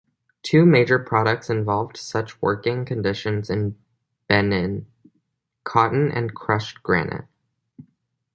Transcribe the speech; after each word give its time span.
Two 0.41 0.65
major 0.65 0.97
products 0.97 1.47
involved 1.47 1.95
such 1.95 2.41
working 2.41 2.85
conditions 2.85 3.51
in 3.51 3.77
Benin: 4.27 4.87
cotton 5.63 6.11
and 6.11 6.33
crushed 6.33 6.81
granite. 6.81 7.25